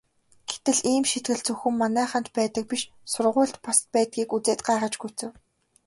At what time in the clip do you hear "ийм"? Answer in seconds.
0.91-1.03